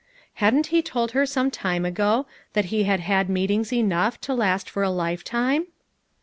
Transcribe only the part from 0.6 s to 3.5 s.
lie told her some time ago that lie had had